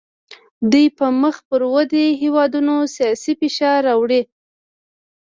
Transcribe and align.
دوی 0.71 0.87
په 0.97 1.05
مخ 1.21 1.35
پر 1.49 1.61
ودې 1.73 2.05
هیوادونو 2.21 2.75
سیاسي 2.95 3.33
فشار 3.41 3.79
راوړي 3.87 4.21